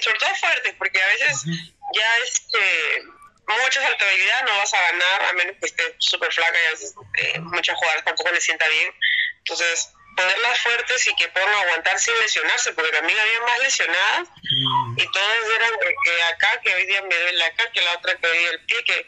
sobre 0.00 0.18
todo 0.18 0.34
fuertes, 0.36 0.74
porque 0.78 1.02
a 1.02 1.06
veces 1.08 1.44
ya 1.94 2.16
este 2.24 3.02
mucha 3.46 3.82
saltabilidad 3.82 4.44
no 4.44 4.56
vas 4.56 4.72
a 4.72 4.80
ganar, 4.80 5.24
a 5.24 5.32
menos 5.34 5.56
que 5.60 5.66
esté 5.66 5.94
súper 5.98 6.32
flaca 6.32 6.56
y 6.58 7.20
eh, 7.20 7.40
muchas 7.40 7.76
jugadoras 7.76 8.04
tampoco 8.04 8.30
le 8.30 8.40
sienta 8.40 8.66
bien. 8.68 8.94
Entonces, 9.38 9.90
ponerlas 10.16 10.58
fuertes 10.60 11.06
y 11.06 11.14
que 11.16 11.28
puedan 11.28 11.52
aguantar 11.52 11.98
sin 11.98 12.14
lesionarse, 12.20 12.72
porque 12.72 12.92
también 12.92 13.18
había 13.18 13.40
más 13.40 13.58
lesionadas 13.60 14.28
Mm. 14.52 14.98
y 14.98 15.06
todas 15.10 15.50
eran 15.56 15.70
que, 15.80 15.94
que 16.04 16.22
acá, 16.24 16.60
que 16.62 16.74
hoy 16.74 16.86
día 16.86 17.00
me 17.02 17.16
duele 17.16 17.44
acá, 17.44 17.70
que 17.72 17.80
la 17.80 17.92
otra 17.92 18.16
que 18.16 18.26
hoy 18.26 18.38
día 18.38 18.50
el 18.50 18.64
pie, 18.66 18.84
que 18.84 19.06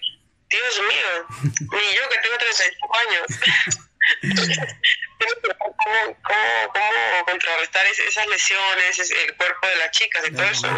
Dios 0.48 0.80
mío, 0.88 1.26
ni 1.60 1.94
yo 1.94 2.08
que 2.08 2.18
tengo 2.18 2.38
35 2.38 2.98
años. 2.98 3.26
¿Cómo, 5.18 6.16
cómo, 6.16 6.73
cómo 6.73 7.25
contrarrestar 7.26 7.83
es- 7.90 7.99
esas 8.09 8.26
lesiones, 8.28 8.99
es- 8.99 9.11
el 9.11 9.37
cuerpo 9.37 9.66
de 9.66 9.76
las 9.76 9.90
chicas 9.90 10.23
y 10.28 10.33
todo 10.33 10.44
es 10.44 10.59
eso? 10.59 10.68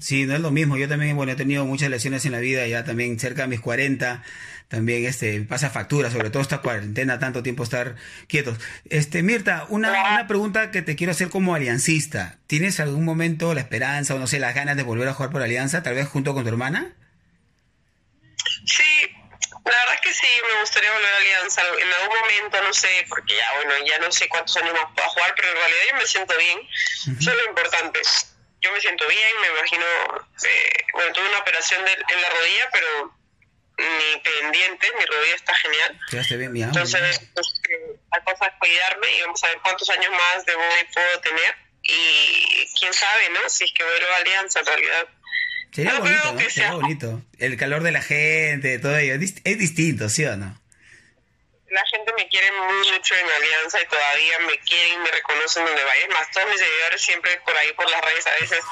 Sí, 0.00 0.24
no 0.26 0.34
es 0.34 0.40
lo 0.40 0.50
mismo. 0.50 0.76
Yo 0.76 0.88
también, 0.88 1.16
bueno, 1.16 1.32
he 1.32 1.36
tenido 1.36 1.64
muchas 1.64 1.88
lesiones 1.90 2.24
en 2.26 2.32
la 2.32 2.38
vida, 2.38 2.66
ya 2.66 2.84
también 2.84 3.18
cerca 3.18 3.42
de 3.42 3.48
mis 3.48 3.60
40, 3.60 4.22
también 4.68 5.04
este 5.06 5.40
pasa 5.42 5.70
factura, 5.70 6.10
sobre 6.10 6.30
todo 6.30 6.42
esta 6.42 6.58
cuarentena, 6.60 7.18
tanto 7.18 7.42
tiempo 7.42 7.62
estar 7.62 7.96
quietos. 8.26 8.58
Este, 8.90 9.22
Mirta, 9.22 9.64
una, 9.70 9.90
una 9.90 10.26
pregunta 10.26 10.70
que 10.70 10.82
te 10.82 10.94
quiero 10.96 11.12
hacer 11.12 11.30
como 11.30 11.54
aliancista. 11.54 12.38
¿Tienes 12.46 12.78
algún 12.80 13.04
momento 13.04 13.54
la 13.54 13.60
esperanza 13.60 14.14
o 14.14 14.18
no 14.18 14.26
sé, 14.26 14.38
las 14.38 14.54
ganas 14.54 14.76
de 14.76 14.82
volver 14.82 15.08
a 15.08 15.14
jugar 15.14 15.30
por 15.30 15.42
Alianza, 15.42 15.82
tal 15.82 15.94
vez 15.94 16.06
junto 16.08 16.34
con 16.34 16.42
tu 16.44 16.48
hermana? 16.50 16.92
Sí, 18.64 18.82
la 19.64 19.78
verdad 19.78 19.94
es 19.94 20.00
que 20.00 20.12
sí, 20.14 20.28
me 20.52 20.60
gustaría 20.60 20.92
volver 20.92 21.12
a 21.12 21.16
Alianza 21.18 21.62
en 21.78 21.92
algún 21.92 22.18
momento, 22.18 22.62
no 22.62 22.72
sé, 22.72 23.04
porque 23.08 23.36
ya, 23.36 23.54
bueno, 23.56 23.74
ya 23.86 23.98
no 23.98 24.10
sé 24.12 24.28
cuántos 24.28 24.56
años 24.56 24.72
más 24.74 24.86
puedo 24.94 25.08
jugar, 25.10 25.34
pero 25.36 25.48
en 25.48 25.54
realidad 25.56 25.80
yo 25.90 25.96
me 25.96 26.06
siento 26.06 26.36
bien, 26.38 26.68
eso 27.20 27.30
es 27.30 27.36
lo 27.36 27.44
importante. 27.46 28.00
Yo 28.60 28.72
me 28.72 28.80
siento 28.80 29.06
bien, 29.06 29.40
me 29.40 29.48
imagino, 29.48 29.84
eh, 30.44 30.84
bueno, 30.92 31.12
tuve 31.12 31.28
una 31.28 31.38
operación 31.38 31.84
de- 31.84 31.92
en 31.92 32.22
la 32.22 32.28
rodilla, 32.30 32.68
pero 32.72 33.14
ni 33.78 34.20
pendiente, 34.20 34.90
mi 34.98 35.04
rodilla 35.04 35.34
está 35.36 35.54
genial. 35.54 36.00
Quedaste 36.10 36.36
bien, 36.36 36.52
mi. 36.52 36.62
Entonces, 36.62 37.20
pues, 37.34 37.46
eh, 37.70 37.96
la 38.10 38.24
cosa 38.24 38.46
es 38.46 38.52
cuidarme 38.58 39.16
y 39.16 39.20
vamos 39.22 39.44
a 39.44 39.48
ver 39.48 39.58
cuántos 39.62 39.88
años 39.90 40.10
más 40.10 40.44
de 40.44 40.54
voy 40.56 40.84
puedo 40.92 41.20
tener. 41.20 41.56
Y 41.82 42.66
quién 42.78 42.92
sabe, 42.92 43.30
¿no? 43.30 43.48
Si 43.48 43.64
es 43.64 43.72
que 43.72 43.84
vuelvo 43.84 44.10
a 44.12 44.16
Alianza, 44.16 44.58
en 44.60 44.66
realidad. 44.66 45.08
Sería 45.78 45.92
no 45.92 46.00
bonito, 46.00 46.32
¿no? 46.32 46.38
Sería 46.40 46.50
sea- 46.52 46.72
bonito. 46.72 47.22
El 47.38 47.56
calor 47.56 47.82
de 47.84 47.92
la 47.92 48.02
gente, 48.02 48.78
todo 48.80 48.96
ello. 48.98 49.14
Es, 49.14 49.20
dist- 49.20 49.40
es 49.44 49.58
distinto, 49.58 50.08
¿sí 50.08 50.24
o 50.24 50.36
no? 50.36 50.60
La 51.70 51.84
gente 51.86 52.12
me 52.16 52.26
quiere 52.28 52.50
mucho 52.50 53.14
en 53.14 53.26
Alianza 53.30 53.80
y 53.80 53.86
todavía 53.86 54.38
me 54.40 54.58
quieren 54.60 54.94
y 54.94 54.96
me 54.98 55.10
reconocen 55.10 55.64
donde 55.66 55.84
vaya. 55.84 56.08
Más, 56.08 56.30
todos 56.32 56.48
mis 56.48 56.58
seguidores 56.58 57.00
siempre 57.02 57.38
por 57.44 57.56
ahí 57.56 57.72
por 57.74 57.88
las 57.90 58.00
redes 58.04 58.26
a 58.26 58.30
veces. 58.40 58.60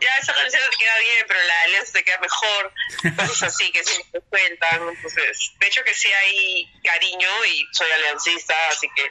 Ya, 0.00 0.10
esa 0.20 0.34
canción 0.34 0.60
te 0.70 0.76
queda 0.76 0.98
bien, 0.98 1.24
pero 1.28 1.40
la 1.40 1.62
Alianza 1.62 1.92
te 1.92 2.04
queda 2.04 2.18
mejor. 2.18 2.72
Cosas 3.16 3.44
así 3.44 3.70
que 3.70 3.82
siempre 3.84 4.20
cuentan. 4.28 4.88
Entonces, 4.88 5.52
de 5.58 5.66
hecho 5.68 5.82
que 5.84 5.94
sí 5.94 6.08
hay 6.12 6.68
cariño 6.82 7.28
y 7.46 7.64
soy 7.72 7.86
aliancista, 7.92 8.54
así 8.70 8.88
que 8.94 9.02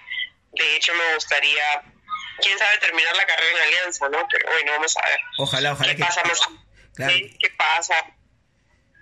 de 0.62 0.76
hecho 0.76 0.94
me 0.94 1.16
gustaría, 1.16 1.64
quién 2.42 2.60
sabe, 2.60 2.78
terminar 2.80 3.16
la 3.16 3.26
carrera 3.26 3.50
en 3.58 3.64
Alianza, 3.64 4.10
¿no? 4.10 4.28
Pero 4.30 4.52
bueno, 4.52 4.74
vamos 4.74 4.96
a 4.98 5.08
ver. 5.08 5.20
Ojalá, 5.40 5.72
ojalá 5.72 5.92
¿Qué 5.94 5.98
que... 5.98 6.04
pasa 6.04 6.22
más? 6.26 6.42
Claro. 6.96 7.14
¿Sí? 7.14 7.36
¿Qué 7.40 7.50
pasa? 7.58 7.96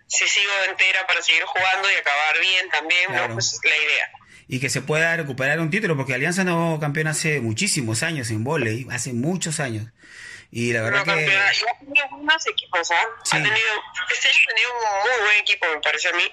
Si 0.07 0.27
sigo 0.27 0.51
entera 0.69 1.07
para 1.07 1.21
seguir 1.21 1.43
jugando 1.43 1.88
y 1.89 1.95
acabar 1.95 2.39
bien 2.41 2.69
también, 2.69 3.05
Claro. 3.07 3.27
¿no? 3.29 3.33
Pues 3.36 3.53
es 3.53 3.60
la 3.63 3.77
idea. 3.77 4.12
y 4.48 4.60
que 4.60 4.69
se 4.69 4.81
pueda 4.81 5.15
recuperar 5.15 5.60
un 5.62 5.69
título, 5.69 5.95
porque 5.95 6.13
Alianza 6.13 6.43
no 6.43 6.77
campeona 6.81 7.12
hace 7.12 7.39
muchísimos 7.39 8.03
años 8.03 8.29
en 8.31 8.43
vóley, 8.43 8.86
hace 8.91 9.13
muchos 9.13 9.60
años. 9.62 9.88
Y 10.53 10.74
la 10.74 10.81
verdad 10.81 11.00
No, 11.00 11.05
que 11.05 11.12
campeona. 11.12 11.53
Y 11.53 11.57
ha 11.63 11.79
tenido 11.79 12.07
buenos 12.17 12.48
equipos, 12.48 12.91
¿ah? 12.91 13.05
Sí. 13.24 13.38
Ha 13.38 13.43
tenido, 13.43 13.67
este 14.13 14.27
año 14.27 14.38
ha 14.43 14.48
tenido 14.53 14.69
un 14.74 15.10
muy 15.10 15.25
buen 15.27 15.38
equipo, 15.39 15.65
me 15.74 15.79
parece 15.79 16.10
a 16.10 16.12
mí. 16.12 16.24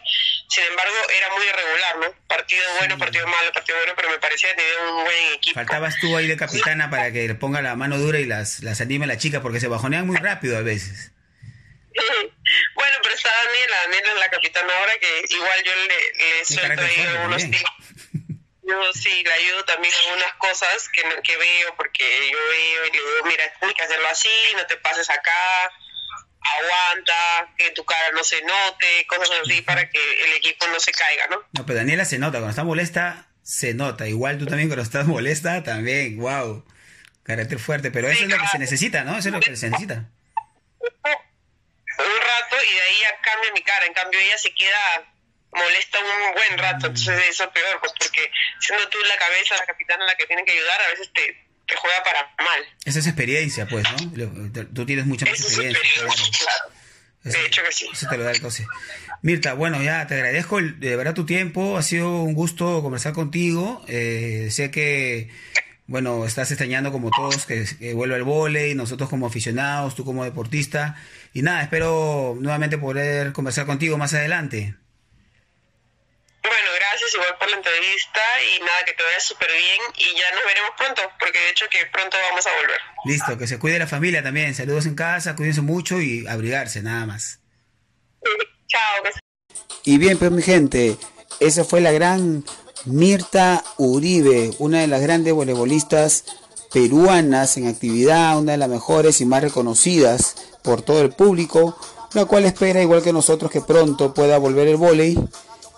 Sin 0.49 0.65
embargo, 0.65 0.95
era 1.17 1.29
muy 1.37 1.47
irregular, 1.47 1.99
¿no? 2.01 2.27
Partido 2.27 2.63
bueno, 2.79 2.99
partido 2.99 3.27
malo, 3.29 3.53
partido 3.53 3.79
bueno, 3.79 3.93
pero 3.95 4.11
me 4.11 4.19
parecía 4.19 4.49
que 4.51 4.57
tenía 4.57 4.93
un 4.93 5.05
buen 5.05 5.35
equipo. 5.35 5.55
faltabas 5.55 5.95
tú 6.01 6.17
ahí 6.17 6.27
de 6.27 6.37
capitana 6.37 6.91
para 6.91 7.13
que 7.13 7.29
le 7.29 7.37
ponga 7.37 7.63
la 7.63 7.77
mano 7.77 7.97
dura 7.99 8.19
y 8.19 8.25
las, 8.25 8.65
las 8.65 8.81
anime 8.81 9.05
a 9.05 9.09
las 9.09 9.19
chicas, 9.19 9.41
porque 9.41 9.61
se 9.61 9.69
bajonean 9.69 10.05
muy 10.09 10.17
rápido 10.17 10.59
a 10.59 10.63
veces. 10.63 11.13
bueno, 12.75 12.97
pero 13.03 13.15
está 13.15 13.31
Daniela, 13.45 13.77
Daniela 13.85 14.13
es 14.13 14.19
la 14.19 14.31
capitana 14.31 14.79
ahora, 14.79 14.93
que 14.99 15.25
igual 15.29 15.63
yo 15.65 15.73
le, 15.75 16.37
le 16.39 16.45
suelto 16.45 16.83
ahí 16.83 17.01
algunos 17.01 17.43
tips. 17.43 17.65
Yo 18.69 18.93
sí 18.93 19.23
le 19.25 19.33
ayudo 19.33 19.65
también 19.65 19.95
en 19.95 20.13
algunas 20.13 20.35
cosas 20.35 20.89
que, 20.91 21.03
que 21.23 21.37
veo, 21.39 21.75
porque 21.77 22.05
yo 22.31 22.39
veo 22.39 22.87
y 22.87 22.91
le 22.91 22.99
digo, 22.99 23.09
mira, 23.25 23.45
tienes 23.59 23.75
que 23.75 23.83
hacerlo 23.83 24.09
así, 24.11 24.29
no 24.57 24.67
te 24.67 24.77
pases 24.77 25.09
acá, 25.09 25.73
aguanta, 26.41 27.55
que 27.57 27.71
tu 27.71 27.85
cara 27.85 28.11
no 28.15 28.23
se 28.23 28.43
note, 28.43 29.07
cosas 29.07 29.31
así 29.43 29.63
para 29.63 29.89
que 29.89 29.99
el 30.25 30.33
equipo 30.35 30.67
no 30.67 30.79
se 30.81 30.93
caiga, 30.93 31.29
¿no? 31.29 31.39
No, 31.53 31.65
pero 31.65 31.79
Daniela 31.79 32.05
se 32.05 32.19
nota, 32.19 32.39
cuando 32.39 32.51
está 32.51 32.65
molesta, 32.65 33.29
se 33.43 33.73
nota. 33.73 34.07
Igual 34.07 34.37
tú 34.37 34.47
también 34.47 34.69
cuando 34.69 34.83
estás 34.83 35.07
molesta, 35.07 35.63
también, 35.63 36.19
wow. 36.19 36.65
Carácter 37.23 37.59
fuerte, 37.59 37.91
pero 37.91 38.09
eso 38.09 38.25
es 38.25 38.31
lo 38.31 38.39
que 38.39 38.47
se 38.49 38.59
necesita, 38.59 39.05
¿no? 39.05 39.17
Eso 39.17 39.29
es 39.29 39.35
lo 39.35 39.41
que 39.41 39.57
se 39.57 39.71
necesita. 39.71 40.11
Y 42.71 42.75
de 42.75 42.83
ahí 42.83 42.97
ya 43.03 43.21
cambia 43.21 43.53
mi 43.53 43.63
cara. 43.63 43.87
En 43.87 43.93
cambio, 43.95 44.21
ella 44.21 44.39
se 44.39 44.53
queda 44.55 45.13
molesta 45.53 45.99
un 45.99 46.35
buen 46.35 46.59
rato. 46.59 46.87
Entonces, 46.89 47.21
eso 47.31 47.45
es 47.45 47.51
peor, 47.51 47.81
pues 47.81 47.93
porque 47.99 48.31
siendo 48.61 48.89
tú 48.89 48.99
la 49.09 49.17
cabeza, 49.17 49.57
la 49.57 49.67
capitana, 49.67 50.05
la 50.07 50.15
que 50.17 50.27
tiene 50.27 50.45
que 50.45 50.53
ayudar, 50.53 50.81
a 50.83 50.89
veces 50.91 51.11
te, 51.13 51.37
te 51.67 51.77
juega 51.77 52.03
para 52.05 52.35
mal. 52.39 52.61
Esa 52.85 52.99
es 52.99 53.07
experiencia, 53.07 53.67
pues, 53.67 53.85
¿no? 53.91 54.67
Tú 54.75 54.87
tienes 54.87 55.07
mucha 55.07 55.27
más 55.27 55.41
experiencia. 55.41 55.83
claro. 55.95 56.13
claro. 56.13 56.75
Eso- 57.25 57.39
De 57.39 57.47
hecho 57.47 57.63
que 57.65 57.73
sí. 57.73 57.89
Eso 57.93 58.07
te 58.09 58.17
lo 58.17 58.25
da 58.25 58.31
el 58.31 58.41
coche. 58.41 58.65
Mirta, 59.23 59.55
bueno, 59.55 59.83
ya 59.83 60.07
te 60.07 60.15
agradezco 60.15 60.61
el- 60.61 60.79
de 60.79 60.95
verdad 60.97 61.15
tu 61.15 61.27
tiempo. 61.27 61.77
Ha 61.77 61.83
sido 61.83 62.23
un 62.23 62.33
gusto 62.35 62.81
conversar 62.81 63.13
contigo. 63.13 63.85
Eh, 63.89 64.49
sé 64.53 64.71
que, 64.71 65.29
bueno, 65.89 66.27
estás 66.27 66.51
extrañando 66.51 66.93
como 66.93 67.11
todos 67.11 67.47
que, 67.47 67.65
que 67.79 67.95
vuelva 67.95 68.17
el 68.17 68.23
vóley, 68.23 68.75
nosotros 68.75 69.09
como 69.09 69.27
aficionados, 69.27 69.95
tú 69.95 70.05
como 70.05 70.23
deportista. 70.23 70.97
Y 71.33 71.41
nada, 71.41 71.63
espero 71.63 72.37
nuevamente 72.39 72.77
poder 72.77 73.33
conversar 73.33 73.65
contigo 73.65 73.97
más 73.97 74.13
adelante. 74.13 74.75
Bueno, 76.43 76.69
gracias 76.77 77.15
igual 77.15 77.35
por 77.41 77.49
la 77.49 77.57
entrevista 77.57 78.21
y 78.55 78.61
nada, 78.61 78.85
que 78.85 78.93
te 78.93 79.03
vaya 79.03 79.19
súper 79.19 79.49
bien 79.51 79.81
y 79.97 80.19
ya 80.19 80.31
nos 80.35 80.45
veremos 80.45 80.71
pronto, 80.77 81.03
porque 81.19 81.39
de 81.39 81.51
hecho 81.51 81.65
que 81.71 81.87
pronto 81.87 82.19
vamos 82.31 82.47
a 82.47 82.51
volver. 82.61 82.81
Listo, 83.07 83.39
que 83.39 83.47
se 83.47 83.59
cuide 83.59 83.79
la 83.79 83.87
familia 83.87 84.23
también. 84.23 84.55
Saludos 84.55 84.85
en 84.85 84.95
casa, 84.95 85.37
cuídense 85.37 85.63
mucho 85.63 86.03
y 86.03 86.27
abrigarse, 86.27 86.83
nada 86.83 87.07
más. 87.07 87.41
Chao, 88.69 89.05
Y 89.85 89.97
bien, 89.97 90.19
pues 90.19 90.31
mi 90.31 90.43
gente, 90.43 90.99
esa 91.41 91.65
fue 91.65 91.81
la 91.81 91.93
gran 91.93 92.45
Mirta 92.85 93.65
Uribe, 93.77 94.53
una 94.59 94.81
de 94.81 94.87
las 94.87 95.01
grandes 95.01 95.35
voleibolistas 95.35 96.25
peruanas 96.73 97.57
en 97.57 97.67
actividad, 97.67 98.39
una 98.39 98.53
de 98.53 98.59
las 98.59 98.69
mejores 98.69 99.21
y 99.21 99.27
más 99.27 99.43
reconocidas 99.43 100.37
por 100.63 100.83
todo 100.83 101.01
el 101.01 101.11
público, 101.11 101.77
la 102.13 102.25
cual 102.25 102.45
espera, 102.45 102.83
igual 102.83 103.03
que 103.03 103.13
nosotros, 103.13 103.51
que 103.51 103.61
pronto 103.61 104.15
pueda 104.15 104.39
volver 104.39 104.69
el 104.69 104.77
vóley 104.77 105.19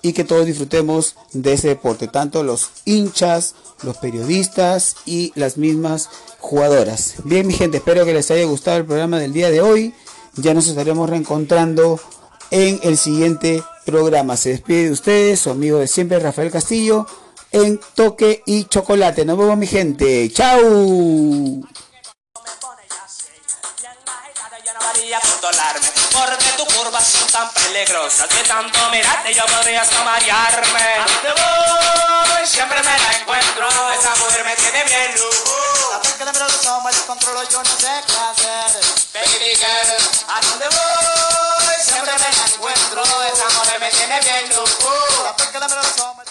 y 0.02 0.12
que 0.12 0.24
todos 0.24 0.46
disfrutemos 0.46 1.16
de 1.32 1.52
ese 1.52 1.68
deporte, 1.68 2.08
tanto 2.08 2.42
los 2.42 2.70
hinchas, 2.84 3.54
los 3.82 3.96
periodistas 3.98 4.96
y 5.04 5.32
las 5.34 5.56
mismas 5.58 6.08
jugadoras. 6.38 7.14
Bien, 7.24 7.46
mi 7.46 7.54
gente, 7.54 7.78
espero 7.78 8.04
que 8.04 8.14
les 8.14 8.30
haya 8.30 8.44
gustado 8.44 8.78
el 8.78 8.86
programa 8.86 9.18
del 9.18 9.32
día 9.32 9.50
de 9.50 9.60
hoy. 9.60 9.94
Ya 10.36 10.54
nos 10.54 10.68
estaremos 10.68 11.10
reencontrando 11.10 12.00
en 12.50 12.80
el 12.82 12.96
siguiente 12.98 13.62
programa. 13.84 14.36
Se 14.36 14.50
despide 14.50 14.84
de 14.84 14.92
ustedes, 14.92 15.40
su 15.40 15.50
amigo 15.50 15.78
de 15.78 15.86
siempre, 15.86 16.18
Rafael 16.18 16.50
Castillo, 16.50 17.06
en 17.52 17.80
Toque 17.94 18.42
y 18.46 18.64
Chocolate. 18.64 19.24
Nos 19.24 19.38
vemos, 19.38 19.56
mi 19.56 19.66
gente. 19.66 20.30
¡Chao! 20.32 20.60
Siempre 32.44 32.78
me 32.78 32.98
la 32.98 33.20
encuentro 33.20 33.68
Esa 33.68 34.16
mujer 34.16 34.44
me 34.44 34.56
tiene 34.56 34.84
bien 34.84 35.10
yo 37.50 37.58
no 37.58 37.64
sé 37.64 37.88
qué 38.06 38.16
hacer. 38.16 38.80
Siempre 41.82 42.12
me 42.12 42.18
la 42.18 42.46
encuentro, 42.46 43.02
esa 43.02 43.58
mujer 43.58 43.80
me 43.80 43.88
tiene 43.90 44.20
bien 44.20 44.52
uh, 44.52 44.62
uh. 44.62 45.76
loco. 45.96 46.29